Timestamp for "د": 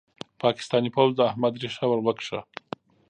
1.15-1.19